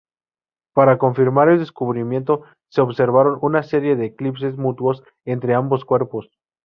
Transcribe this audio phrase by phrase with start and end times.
[0.73, 6.31] Para confirmar el descubrimiento se observaron una serie de eclipses mutuos entre ambos cuerpos.